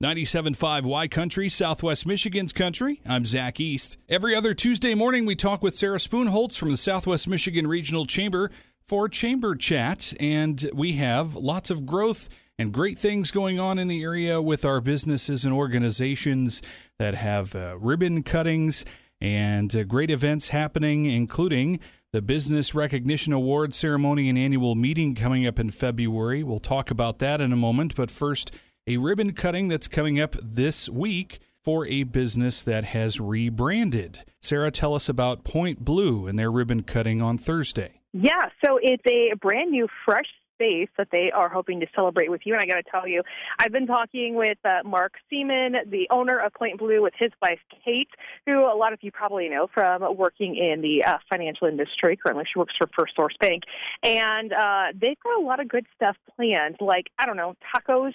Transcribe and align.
97.5 0.00 0.84
Y 0.84 1.08
Country, 1.08 1.48
Southwest 1.48 2.06
Michigan's 2.06 2.52
Country. 2.52 3.00
I'm 3.04 3.26
Zach 3.26 3.58
East. 3.58 3.96
Every 4.08 4.32
other 4.32 4.54
Tuesday 4.54 4.94
morning, 4.94 5.26
we 5.26 5.34
talk 5.34 5.60
with 5.60 5.74
Sarah 5.74 5.98
Spoonholtz 5.98 6.56
from 6.56 6.70
the 6.70 6.76
Southwest 6.76 7.26
Michigan 7.26 7.66
Regional 7.66 8.06
Chamber 8.06 8.48
for 8.86 9.08
Chamber 9.08 9.56
Chat, 9.56 10.14
and 10.20 10.70
we 10.72 10.92
have 10.92 11.34
lots 11.34 11.68
of 11.68 11.84
growth 11.84 12.28
and 12.60 12.72
great 12.72 12.96
things 12.96 13.32
going 13.32 13.58
on 13.58 13.76
in 13.76 13.88
the 13.88 14.04
area 14.04 14.40
with 14.40 14.64
our 14.64 14.80
businesses 14.80 15.44
and 15.44 15.52
organizations 15.52 16.62
that 17.00 17.16
have 17.16 17.56
uh, 17.56 17.76
ribbon 17.80 18.22
cuttings 18.22 18.84
and 19.20 19.74
uh, 19.74 19.82
great 19.82 20.10
events 20.10 20.50
happening, 20.50 21.06
including 21.06 21.80
the 22.12 22.22
Business 22.22 22.72
Recognition 22.72 23.32
Award 23.32 23.74
ceremony 23.74 24.28
and 24.28 24.38
annual 24.38 24.76
meeting 24.76 25.16
coming 25.16 25.44
up 25.44 25.58
in 25.58 25.70
February. 25.70 26.44
We'll 26.44 26.60
talk 26.60 26.92
about 26.92 27.18
that 27.18 27.40
in 27.40 27.52
a 27.52 27.56
moment, 27.56 27.96
but 27.96 28.12
first, 28.12 28.56
a 28.88 28.96
ribbon 28.96 29.34
cutting 29.34 29.68
that's 29.68 29.86
coming 29.86 30.18
up 30.18 30.34
this 30.42 30.88
week 30.88 31.40
for 31.62 31.86
a 31.86 32.04
business 32.04 32.62
that 32.62 32.84
has 32.84 33.20
rebranded. 33.20 34.24
Sarah, 34.40 34.70
tell 34.70 34.94
us 34.94 35.10
about 35.10 35.44
Point 35.44 35.84
Blue 35.84 36.26
and 36.26 36.38
their 36.38 36.50
ribbon 36.50 36.82
cutting 36.82 37.20
on 37.20 37.36
Thursday. 37.36 38.00
Yeah, 38.14 38.48
so 38.64 38.78
it's 38.80 39.02
a 39.06 39.36
brand 39.36 39.72
new, 39.72 39.86
fresh 40.06 40.24
that 40.58 41.08
they 41.12 41.30
are 41.34 41.48
hoping 41.48 41.80
to 41.80 41.86
celebrate 41.94 42.30
with 42.30 42.42
you. 42.44 42.54
And 42.54 42.62
I 42.62 42.66
got 42.66 42.76
to 42.76 42.90
tell 42.90 43.06
you, 43.06 43.22
I've 43.58 43.72
been 43.72 43.86
talking 43.86 44.34
with 44.34 44.58
uh, 44.64 44.82
Mark 44.84 45.14
Seaman, 45.30 45.76
the 45.90 46.06
owner 46.10 46.38
of 46.38 46.52
Point 46.54 46.78
Blue, 46.78 47.02
with 47.02 47.14
his 47.18 47.30
wife 47.40 47.60
Kate, 47.84 48.08
who 48.46 48.64
a 48.64 48.76
lot 48.76 48.92
of 48.92 48.98
you 49.02 49.10
probably 49.10 49.48
know 49.48 49.68
from 49.72 50.16
working 50.16 50.56
in 50.56 50.80
the 50.80 51.04
uh, 51.04 51.18
financial 51.30 51.66
industry. 51.66 52.16
Currently, 52.16 52.44
she 52.52 52.58
works 52.58 52.74
for 52.78 52.88
First 52.98 53.14
Source 53.16 53.36
Bank, 53.40 53.62
and 54.02 54.52
uh, 54.52 54.86
they've 54.94 55.18
got 55.22 55.40
a 55.40 55.44
lot 55.44 55.60
of 55.60 55.68
good 55.68 55.86
stuff 55.94 56.16
planned. 56.36 56.76
Like 56.80 57.06
I 57.18 57.26
don't 57.26 57.36
know, 57.36 57.54
tacos. 57.74 58.14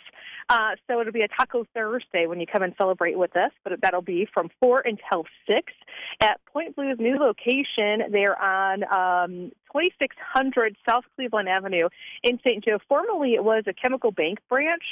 Uh, 0.50 0.72
so 0.88 1.00
it'll 1.00 1.14
be 1.14 1.22
a 1.22 1.28
Taco 1.28 1.66
Thursday 1.74 2.28
when 2.28 2.40
you 2.40 2.46
come 2.46 2.64
and 2.64 2.74
celebrate 2.78 3.18
with 3.18 3.36
us, 3.38 3.52
but 3.64 3.74
that'll 3.82 4.02
be 4.02 4.28
from 4.34 4.50
four 4.60 4.82
until 4.82 5.26
six 5.50 5.72
at 6.22 6.44
Point 6.46 6.76
Blue's 6.76 6.98
new 7.00 7.18
location. 7.18 8.12
They're 8.12 8.40
on 8.40 8.84
um, 8.92 9.52
2600 9.74 10.76
South 10.88 11.04
Cleveland 11.16 11.50
Avenue 11.50 11.90
in 12.24 12.40
St. 12.46 12.64
Joe. 12.64 12.78
Formerly, 12.88 13.34
it 13.34 13.44
was 13.44 13.64
a 13.68 13.74
chemical 13.74 14.12
bank 14.12 14.40
branch, 14.50 14.84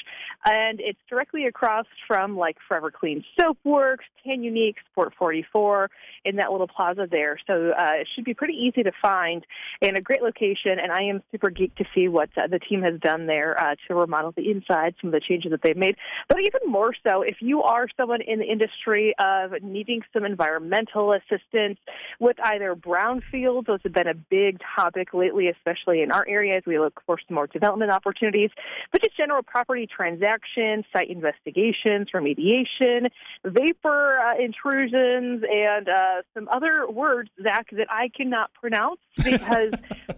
and 0.46 0.80
it's 0.80 1.00
directly 1.10 1.46
across 1.46 1.86
from 2.08 2.38
like 2.38 2.58
Forever 2.68 2.92
Clean 2.92 3.24
Soap 3.40 3.58
Works, 3.64 4.06
Tan 4.24 4.44
Unique, 4.44 4.78
Sport 4.92 5.14
44, 5.18 5.90
in 6.26 6.38
that 6.38 6.52
little 6.52 6.68
plaza 6.68 7.08
there. 7.09 7.38
So 7.48 7.72
uh, 7.78 7.92
it 8.02 8.08
should 8.16 8.26
be 8.26 8.34
pretty 8.34 8.54
easy 8.54 8.84
to 8.84 8.92
find 9.02 9.46
and 9.82 9.98
a 9.98 10.02
great 10.02 10.22
location. 10.22 10.80
And 10.82 10.92
I 10.92 11.04
am 11.04 11.22
super 11.32 11.50
geeked 11.50 11.76
to 11.76 11.86
see 11.94 12.08
what 12.08 12.30
uh, 12.38 12.48
the 12.48 12.59
team 12.59 12.82
has 12.84 13.00
done 13.00 13.28
there 13.28 13.59
uh, 13.59 13.76
to 13.88 13.96
remodel 13.96 14.34
the 14.36 14.50
inside, 14.50 14.96
some 15.02 15.09
of 15.09 15.14
the 15.14 15.22
changes 15.22 15.52
that 15.52 15.62
they've 15.64 15.78
made. 15.78 15.96
But 16.28 16.40
even 16.40 16.72
more 16.72 16.94
so, 17.08 17.22
if 17.22 17.38
you 17.40 17.62
are 17.64 17.88
someone 17.98 18.22
in 18.22 18.40
the 18.40 18.46
industry 18.46 19.14
of 19.20 19.62
needing 19.62 20.02
some 20.14 20.26
environmental 20.26 21.14
assistance 21.14 21.78
with 22.20 22.38
either 22.44 22.76
brownfields, 22.76 23.68
those 23.68 23.80
have 23.84 23.94
been 23.94 24.08
a 24.08 24.14
big 24.14 24.59
topic 24.76 25.14
lately, 25.14 25.48
especially 25.48 26.02
in 26.02 26.12
our 26.12 26.26
area 26.28 26.58
as 26.58 26.64
we 26.66 26.80
look 26.80 27.02
for 27.06 27.18
some 27.28 27.36
more 27.36 27.48
development 27.48 27.92
opportunities, 27.92 28.50
but 28.92 29.02
just 29.02 29.16
general 29.18 29.44
property 29.44 29.88
transactions, 29.88 30.86
site 30.94 31.10
investigations, 31.10 32.08
remediation, 32.14 33.10
vapor 33.46 34.20
uh, 34.20 34.38
intrusions, 34.38 35.44
and 35.50 35.90
uh, 35.90 36.22
some 36.34 36.48
other 36.50 36.88
words, 36.90 37.30
Zach, 37.42 37.68
that 37.72 37.88
I 37.90 38.10
cannot 38.16 38.54
pronounce 38.54 39.00
because 39.24 39.74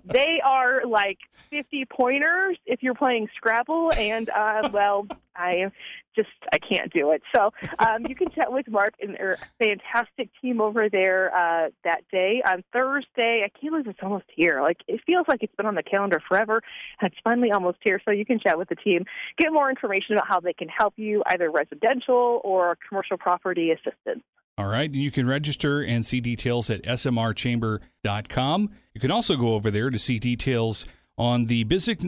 they 0.05 0.41
are 0.43 0.85
like 0.85 1.19
50 1.49 1.85
pointers 1.85 2.57
if 2.65 2.83
you're 2.83 2.95
playing 2.95 3.29
Scrabble. 3.35 3.91
And, 3.93 4.29
uh, 4.29 4.69
well, 4.73 5.07
I 5.35 5.71
just 6.15 6.29
I 6.51 6.57
can't 6.57 6.91
do 6.91 7.11
it. 7.11 7.21
So 7.35 7.51
um, 7.79 8.05
you 8.07 8.15
can 8.15 8.29
chat 8.31 8.51
with 8.51 8.67
Mark 8.67 8.93
and 9.01 9.15
their 9.15 9.37
fantastic 9.59 10.29
team 10.41 10.61
over 10.61 10.89
there 10.89 11.33
uh, 11.35 11.69
that 11.83 12.03
day 12.11 12.41
on 12.45 12.63
Thursday. 12.73 13.43
I 13.43 13.49
can't 13.49 13.73
believe 13.73 13.87
it's 13.87 13.99
almost 14.01 14.25
here. 14.35 14.61
Like 14.61 14.77
it 14.87 15.01
feels 15.05 15.25
like 15.27 15.43
it's 15.43 15.55
been 15.55 15.65
on 15.65 15.75
the 15.75 15.83
calendar 15.83 16.21
forever, 16.27 16.61
and 17.01 17.11
it's 17.11 17.19
finally 17.23 17.51
almost 17.51 17.77
here. 17.83 18.01
So 18.05 18.11
you 18.11 18.25
can 18.25 18.39
chat 18.39 18.57
with 18.57 18.69
the 18.69 18.75
team, 18.75 19.05
get 19.37 19.51
more 19.51 19.69
information 19.69 20.15
about 20.15 20.27
how 20.27 20.39
they 20.39 20.53
can 20.53 20.69
help 20.69 20.93
you, 20.97 21.23
either 21.27 21.49
residential 21.49 22.41
or 22.43 22.77
commercial 22.87 23.17
property 23.17 23.71
assistance. 23.71 24.23
All 24.57 24.67
right. 24.67 24.89
And 24.89 25.01
You 25.01 25.11
can 25.11 25.27
register 25.27 25.81
and 25.81 26.05
see 26.05 26.21
details 26.21 26.69
at 26.69 26.83
smrchamber.com. 26.83 28.69
You 28.93 29.01
can 29.01 29.11
also 29.11 29.35
go 29.35 29.53
over 29.55 29.71
there 29.71 29.89
to 29.89 29.97
see 29.97 30.19
details 30.19 30.85
on 31.17 31.45
the 31.45 31.61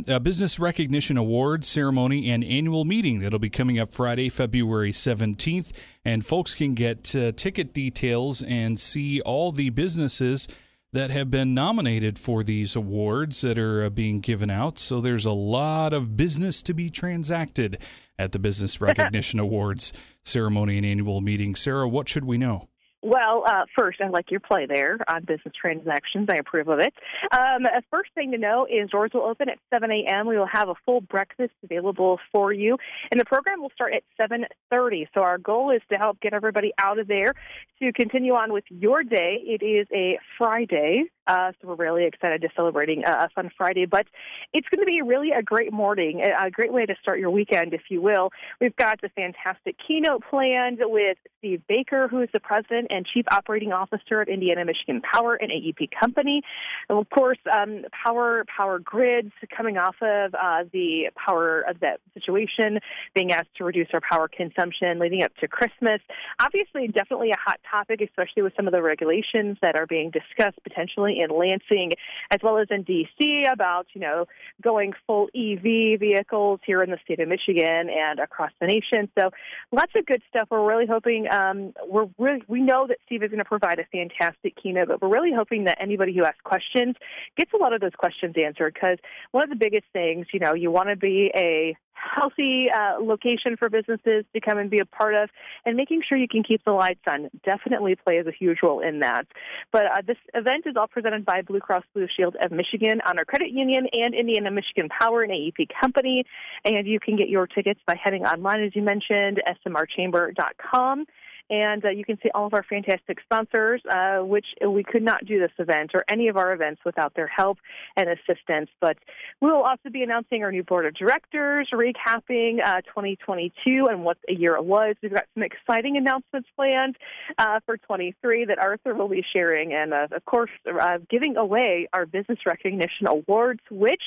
uh, 0.07 0.19
Business 0.19 0.59
Recognition 0.59 1.17
Awards 1.17 1.67
ceremony 1.67 2.29
and 2.29 2.43
annual 2.43 2.85
meeting 2.85 3.19
that'll 3.19 3.39
be 3.39 3.49
coming 3.49 3.79
up 3.79 3.91
Friday, 3.91 4.29
February 4.29 4.91
17th. 4.91 5.71
And 6.03 6.25
folks 6.25 6.55
can 6.55 6.73
get 6.73 7.15
uh, 7.15 7.31
ticket 7.33 7.73
details 7.73 8.41
and 8.41 8.79
see 8.79 9.21
all 9.21 9.51
the 9.51 9.69
businesses 9.69 10.47
that 10.91 11.11
have 11.11 11.29
been 11.29 11.53
nominated 11.53 12.17
for 12.17 12.41
these 12.41 12.75
awards 12.75 13.41
that 13.41 13.59
are 13.59 13.83
uh, 13.83 13.89
being 13.89 14.21
given 14.21 14.49
out. 14.49 14.79
So 14.79 15.01
there's 15.01 15.25
a 15.25 15.33
lot 15.33 15.93
of 15.93 16.15
business 16.15 16.63
to 16.63 16.73
be 16.73 16.89
transacted 16.89 17.77
at 18.17 18.31
the 18.31 18.39
Business 18.39 18.79
Recognition 18.79 19.39
Awards 19.39 19.91
ceremony 20.23 20.77
and 20.77 20.85
annual 20.85 21.21
meeting. 21.21 21.53
Sarah, 21.53 21.87
what 21.87 22.07
should 22.07 22.25
we 22.25 22.37
know? 22.37 22.69
Well, 23.05 23.43
uh, 23.47 23.65
first, 23.77 24.01
I 24.01 24.09
like 24.09 24.31
your 24.31 24.39
play 24.39 24.65
there 24.65 24.97
on 25.07 25.25
business 25.25 25.53
transactions. 25.61 26.27
I 26.27 26.37
approve 26.37 26.69
of 26.69 26.79
it. 26.79 26.91
Um, 27.31 27.67
first 27.91 28.09
thing 28.15 28.31
to 28.31 28.39
know 28.39 28.65
is 28.65 28.89
doors 28.89 29.11
will 29.13 29.25
open 29.25 29.47
at 29.47 29.59
7 29.71 29.91
a.m. 29.91 30.25
We 30.25 30.39
will 30.39 30.49
have 30.51 30.69
a 30.69 30.73
full 30.87 31.01
breakfast 31.01 31.53
available 31.63 32.17
for 32.31 32.51
you, 32.51 32.77
and 33.11 33.21
the 33.21 33.25
program 33.25 33.61
will 33.61 33.69
start 33.75 33.93
at 33.93 34.01
7:30. 34.19 35.07
So 35.13 35.21
our 35.21 35.37
goal 35.37 35.69
is 35.69 35.83
to 35.91 35.99
help 35.99 36.19
get 36.19 36.33
everybody 36.33 36.73
out 36.79 36.97
of 36.97 37.07
there 37.07 37.35
to 37.79 37.93
continue 37.93 38.33
on 38.33 38.51
with 38.51 38.63
your 38.69 39.03
day. 39.03 39.39
It 39.45 39.63
is 39.63 39.85
a 39.93 40.17
Friday, 40.39 41.03
uh, 41.27 41.51
so 41.61 41.67
we're 41.67 41.75
really 41.75 42.05
excited 42.05 42.41
to 42.41 42.49
celebrating 42.55 43.03
a, 43.05 43.11
a 43.11 43.29
fun 43.35 43.51
Friday. 43.55 43.85
But 43.85 44.07
it's 44.51 44.67
going 44.69 44.83
to 44.83 44.91
be 44.91 45.03
really 45.03 45.29
a 45.31 45.43
great 45.43 45.71
morning, 45.71 46.21
a, 46.21 46.47
a 46.47 46.49
great 46.49 46.73
way 46.73 46.87
to 46.87 46.95
start 47.03 47.19
your 47.19 47.29
weekend, 47.29 47.75
if 47.75 47.83
you 47.89 48.01
will. 48.01 48.31
We've 48.59 48.75
got 48.75 48.99
a 49.03 49.09
fantastic 49.09 49.75
keynote 49.85 50.23
planned 50.27 50.79
with 50.81 51.17
Steve 51.37 51.61
Baker, 51.67 52.07
who 52.07 52.21
is 52.21 52.29
the 52.33 52.39
president 52.39 52.87
and 52.95 53.05
chief 53.05 53.25
operating 53.31 53.71
officer 53.71 54.21
at 54.21 54.29
Indiana 54.29 54.65
Michigan 54.65 55.01
Power, 55.01 55.35
an 55.35 55.49
AEP 55.49 55.89
company. 55.99 56.41
And 56.89 56.97
of 56.97 57.09
course, 57.09 57.37
um, 57.55 57.83
power 57.91 58.45
power 58.55 58.79
grids 58.79 59.31
coming 59.55 59.77
off 59.77 59.95
of 60.01 60.33
uh, 60.33 60.63
the 60.71 61.09
power 61.15 61.61
of 61.61 61.79
that 61.81 61.99
situation, 62.13 62.79
being 63.13 63.31
asked 63.31 63.53
to 63.57 63.63
reduce 63.63 63.87
our 63.93 64.01
power 64.01 64.27
consumption 64.27 64.99
leading 64.99 65.23
up 65.23 65.35
to 65.37 65.47
Christmas. 65.47 66.01
Obviously, 66.39 66.87
definitely 66.87 67.31
a 67.31 67.39
hot 67.39 67.59
topic, 67.69 68.01
especially 68.01 68.43
with 68.43 68.53
some 68.55 68.67
of 68.67 68.73
the 68.73 68.81
regulations 68.81 69.57
that 69.61 69.75
are 69.75 69.85
being 69.85 70.11
discussed 70.11 70.57
potentially 70.63 71.19
in 71.19 71.29
Lansing 71.29 71.91
as 72.31 72.39
well 72.41 72.57
as 72.57 72.67
in 72.69 72.83
D.C. 72.83 73.45
about 73.51 73.87
you 73.93 74.01
know 74.01 74.25
going 74.61 74.93
full 75.05 75.27
EV 75.35 75.99
vehicles 75.99 76.59
here 76.65 76.81
in 76.81 76.89
the 76.89 76.97
state 77.03 77.19
of 77.19 77.27
Michigan 77.27 77.89
and 77.89 78.19
across 78.19 78.51
the 78.59 78.67
nation. 78.67 79.09
So 79.19 79.31
lots 79.71 79.91
of 79.95 80.05
good 80.05 80.21
stuff. 80.29 80.47
We're 80.49 80.67
really 80.67 80.87
hoping 80.87 81.27
um, 81.31 81.73
we're 81.87 82.07
really, 82.17 82.43
we 82.47 82.61
know 82.61 82.84
that 82.87 82.97
Steve 83.05 83.23
is 83.23 83.29
going 83.29 83.39
to 83.39 83.45
provide 83.45 83.79
a 83.79 83.85
fantastic 83.91 84.55
keynote, 84.61 84.87
but 84.87 85.01
we're 85.01 85.09
really 85.09 85.33
hoping 85.35 85.65
that 85.65 85.77
anybody 85.79 86.13
who 86.15 86.23
asks 86.23 86.41
questions 86.43 86.95
gets 87.37 87.51
a 87.53 87.57
lot 87.57 87.73
of 87.73 87.81
those 87.81 87.95
questions 87.97 88.35
answered 88.37 88.73
because 88.73 88.97
one 89.31 89.43
of 89.43 89.49
the 89.49 89.55
biggest 89.55 89.85
things, 89.93 90.27
you 90.33 90.39
know, 90.39 90.53
you 90.53 90.71
want 90.71 90.89
to 90.89 90.95
be 90.95 91.31
a 91.35 91.75
healthy 91.95 92.67
uh, 92.69 93.01
location 93.01 93.55
for 93.57 93.69
businesses 93.69 94.25
to 94.33 94.39
come 94.39 94.57
and 94.57 94.69
be 94.69 94.79
a 94.79 94.85
part 94.85 95.15
of, 95.15 95.29
and 95.65 95.75
making 95.75 96.01
sure 96.07 96.17
you 96.17 96.27
can 96.27 96.43
keep 96.43 96.63
the 96.65 96.71
lights 96.71 97.01
on 97.07 97.29
definitely 97.43 97.95
plays 97.95 98.25
a 98.27 98.31
huge 98.31 98.59
role 98.61 98.81
in 98.81 98.99
that. 98.99 99.25
But 99.71 99.85
uh, 99.85 100.01
this 100.05 100.17
event 100.33 100.65
is 100.65 100.75
all 100.77 100.87
presented 100.87 101.25
by 101.25 101.41
Blue 101.41 101.59
Cross 101.59 101.83
Blue 101.93 102.07
Shield 102.15 102.35
of 102.41 102.51
Michigan, 102.51 103.01
Honor 103.07 103.25
Credit 103.25 103.49
Union, 103.49 103.87
and 103.93 104.13
Indiana 104.13 104.51
Michigan 104.51 104.89
Power, 104.89 105.23
an 105.23 105.31
AEP 105.31 105.67
company. 105.79 106.25
And 106.63 106.87
you 106.87 106.99
can 106.99 107.15
get 107.15 107.29
your 107.29 107.47
tickets 107.47 107.79
by 107.85 107.95
heading 108.01 108.25
online, 108.25 108.63
as 108.63 108.75
you 108.75 108.81
mentioned, 108.81 109.41
smrchamber.com. 109.65 111.05
And 111.49 111.85
uh, 111.85 111.89
you 111.89 112.03
can 112.03 112.17
see 112.23 112.29
all 112.33 112.47
of 112.47 112.53
our 112.53 112.63
fantastic 112.63 113.19
sponsors, 113.21 113.81
uh, 113.89 114.19
which 114.19 114.45
we 114.67 114.83
could 114.83 115.03
not 115.03 115.25
do 115.25 115.39
this 115.39 115.51
event 115.59 115.91
or 115.93 116.03
any 116.09 116.27
of 116.27 116.37
our 116.37 116.53
events 116.53 116.81
without 116.85 117.13
their 117.15 117.27
help 117.27 117.57
and 117.95 118.09
assistance. 118.09 118.69
But 118.81 118.97
we 119.41 119.49
will 119.51 119.63
also 119.63 119.89
be 119.91 120.01
announcing 120.01 120.43
our 120.43 120.51
new 120.51 120.63
board 120.63 120.85
of 120.85 120.95
directors, 120.95 121.69
recapping 121.71 122.65
uh, 122.65 122.81
2022 122.81 123.87
and 123.89 124.03
what 124.03 124.17
a 124.27 124.33
year 124.33 124.55
it 124.55 124.65
was. 124.65 124.95
We've 125.01 125.13
got 125.13 125.25
some 125.33 125.43
exciting 125.43 125.97
announcements 125.97 126.49
planned 126.55 126.97
uh, 127.37 127.59
for 127.65 127.77
23 127.77 128.45
that 128.45 128.57
Arthur 128.59 128.95
will 128.95 129.09
be 129.09 129.23
sharing. 129.33 129.73
And 129.73 129.93
uh, 129.93 130.07
of 130.15 130.25
course, 130.25 130.51
uh, 130.67 130.97
giving 131.09 131.37
away 131.37 131.87
our 131.93 132.05
business 132.05 132.39
recognition 132.45 133.07
awards, 133.07 133.61
which, 133.69 134.03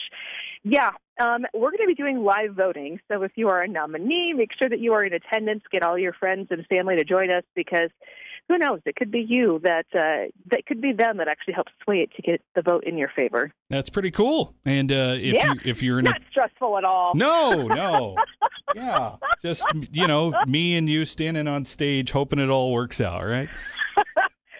yeah, 0.64 0.90
Um, 1.18 1.44
we're 1.52 1.70
going 1.70 1.82
to 1.82 1.86
be 1.86 1.94
doing 1.94 2.22
live 2.22 2.54
voting. 2.54 3.00
So 3.10 3.22
if 3.22 3.32
you 3.34 3.48
are 3.48 3.62
a 3.62 3.68
nominee, 3.68 4.32
make 4.36 4.50
sure 4.58 4.68
that 4.68 4.78
you 4.78 4.92
are 4.92 5.04
in 5.04 5.12
attendance. 5.12 5.62
Get 5.70 5.82
all 5.82 5.98
your 5.98 6.12
friends 6.12 6.48
and 6.50 6.64
family 6.66 6.96
to 6.96 7.04
join 7.04 7.32
us 7.32 7.44
because 7.54 7.90
who 8.48 8.56
knows? 8.56 8.80
It 8.86 8.96
could 8.96 9.10
be 9.10 9.24
you 9.28 9.60
that 9.62 9.86
uh, 9.94 10.30
that 10.50 10.64
could 10.66 10.80
be 10.80 10.92
them 10.92 11.18
that 11.18 11.28
actually 11.28 11.54
helps 11.54 11.72
sway 11.84 11.98
it 11.98 12.10
to 12.16 12.22
get 12.22 12.40
the 12.54 12.62
vote 12.62 12.84
in 12.84 12.96
your 12.96 13.10
favor. 13.14 13.52
That's 13.68 13.90
pretty 13.90 14.10
cool. 14.10 14.54
And 14.64 14.90
uh, 14.90 15.16
if 15.16 15.34
yeah, 15.34 15.52
you 15.52 15.60
if 15.64 15.82
you're 15.82 15.98
in 15.98 16.06
not 16.06 16.20
a, 16.20 16.24
stressful 16.30 16.78
at 16.78 16.84
all. 16.84 17.12
no, 17.14 17.66
no, 17.66 18.16
yeah, 18.74 19.16
just 19.42 19.66
you 19.92 20.06
know, 20.06 20.32
me 20.46 20.76
and 20.76 20.88
you 20.88 21.04
standing 21.04 21.46
on 21.46 21.66
stage, 21.66 22.10
hoping 22.10 22.38
it 22.38 22.48
all 22.48 22.72
works 22.72 23.00
out, 23.00 23.26
right? 23.26 23.50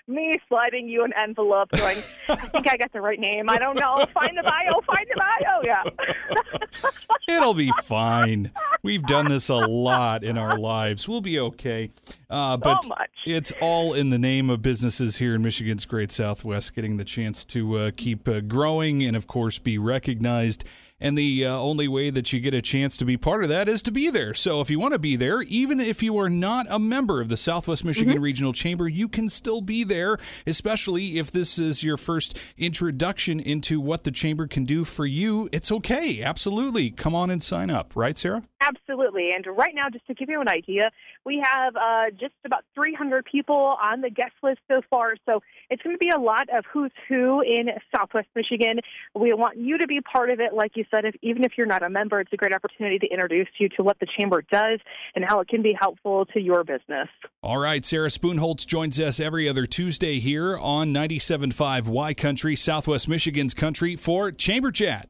Me 0.09 0.35
sliding 0.49 0.89
you 0.89 1.05
an 1.05 1.13
envelope 1.17 1.71
going, 1.73 1.99
I 2.29 2.37
think 2.49 2.69
I 2.71 2.77
got 2.77 2.93
the 2.93 3.01
right 3.01 3.19
name. 3.19 3.49
I 3.49 3.59
don't 3.59 3.79
know. 3.79 4.07
Find 4.15 4.37
the 4.37 4.43
bio, 4.43 4.81
find 4.81 5.07
the 5.13 5.21
bio. 5.21 5.61
Yeah. 5.65 6.89
It'll 7.29 7.55
be 7.55 7.71
fine. 7.83 8.51
We've 8.83 9.03
done 9.03 9.29
this 9.29 9.49
a 9.49 9.57
lot 9.57 10.25
in 10.25 10.39
our 10.39 10.59
lives. 10.59 11.09
We'll 11.09 11.21
be 11.21 11.39
okay. 11.39 11.91
Uh, 12.31 12.57
but 12.57 12.83
so 12.85 12.89
much. 12.89 13.11
it's 13.27 13.53
all 13.61 13.95
in 13.95 14.11
the 14.11 14.19
name 14.19 14.51
of 14.51 14.63
businesses 14.63 15.19
here 15.19 15.35
in 15.35 15.43
Michigan's 15.43 15.85
Great 15.85 16.13
Southwest 16.13 16.75
getting 16.75 16.97
the 16.97 17.05
chance 17.05 17.45
to 17.47 17.77
uh, 17.77 17.91
keep 17.97 18.29
uh, 18.29 18.41
growing 18.41 19.03
and, 19.03 19.17
of 19.17 19.27
course, 19.27 19.59
be 19.59 19.79
recognized 19.79 20.65
and 21.01 21.17
the 21.17 21.47
uh, 21.47 21.51
only 21.51 21.89
way 21.89 22.11
that 22.11 22.33
you 22.33 22.41
get 22.41 22.55
a 22.55 22.63
chance 22.63 22.97
to 22.97 23.05
be 23.05 23.17
part 23.17 23.43
of 23.43 23.49
that 23.49 23.69
is 23.69 23.83
to 23.83 23.93
be 23.93 24.11
there. 24.11 24.35
So 24.35 24.61
if 24.61 24.71
you 24.71 24.79
want 24.79 24.95
to 24.95 24.99
be 24.99 25.17
there, 25.17 25.43
even 25.43 25.81
if 25.81 26.03
you 26.03 26.19
are 26.19 26.31
not 26.31 26.67
a 26.69 26.79
member 26.79 27.21
of 27.21 27.29
the 27.29 27.37
Southwest 27.37 27.85
Michigan 27.85 28.15
mm-hmm. 28.15 28.23
Regional 28.23 28.53
Chamber, 28.53 28.89
you 28.89 29.09
can 29.09 29.29
still 29.29 29.61
be 29.61 29.85
there, 29.85 30.19
especially 30.47 31.19
if 31.19 31.31
this 31.31 31.59
is 31.59 31.83
your 31.83 31.97
first 31.97 32.39
introduction 32.57 33.41
into 33.41 33.81
what 33.81 34.05
the 34.05 34.11
chamber 34.11 34.47
can 34.47 34.65
do 34.65 34.85
for 34.85 35.07
you. 35.07 35.49
It's 35.53 35.71
okay. 35.71 36.23
Absolutely. 36.23 36.91
Come 36.91 37.15
on 37.15 37.31
and 37.31 37.43
sign 37.43 37.71
up. 37.71 37.95
Right, 37.95 38.19
Sarah? 38.19 38.43
Absolutely. 38.61 39.31
And 39.35 39.47
right 39.57 39.75
now, 39.75 39.89
just 39.91 40.07
to 40.09 40.15
give 40.15 40.29
you 40.29 40.41
an 40.41 40.49
idea, 40.49 40.91
we 41.25 41.43
have 41.45 41.77
uh, 41.77 42.11
just 42.11 42.35
about 42.45 42.65
300 42.75 43.25
people 43.25 43.77
on 43.81 44.01
the 44.01 44.11
guest 44.11 44.33
list 44.43 44.59
so 44.69 44.83
far. 44.91 45.15
So 45.27 45.43
it's 45.71 45.83
going 45.83 45.95
to 45.95 45.99
be 45.99 46.11
a 46.11 46.19
lot 46.19 46.49
of 46.53 46.65
who's 46.73 46.91
who 47.09 47.41
in 47.41 47.69
Southwest 47.95 48.29
Michigan. 48.35 48.81
We 49.15 49.33
want 49.33 49.59
you 49.59 49.79
to 49.79 49.87
be 49.87 50.01
part 50.01 50.31
of 50.31 50.41
it. 50.41 50.55
Like 50.55 50.73
you 50.75 50.85
said, 50.91 51.05
if, 51.05 51.15
even 51.23 51.45
if 51.45 51.53
you're 51.57 51.67
not 51.67 51.83
a 51.83 51.91
member, 51.91 52.21
it's 52.21 52.33
a 52.33 52.37
great 52.37 52.55
opportunity 52.55 52.99
to 52.99 53.07
introduce 53.07 53.49
you 53.59 53.69
to 53.71 53.83
what 53.83 53.99
the 54.01 54.07
Chamber 54.19 54.43
does 54.51 54.81
and 55.15 55.25
how 55.25 55.41
it 55.41 55.49
can 55.49 55.63
be 55.63 55.77
helpful 55.79 56.27
to 56.27 56.41
your 56.41 56.65
business. 56.65 57.09
All 57.43 57.59
right. 57.59 57.85
Sarah 57.85 58.09
Spoonholtz 58.09 58.67
joins 58.67 58.99
us 59.01 59.21
every 59.21 59.49
other 59.49 59.67
Tuesday 59.67 60.19
here 60.19 60.59
on 60.59 60.93
97.5 60.93 61.89
Y 61.89 62.15
Country, 62.15 62.57
Southwest 62.57 63.09
Michigan's 63.09 63.55
Country 63.55 63.97
for 63.97 64.31
Chamber 64.33 64.71
Chat. 64.71 65.09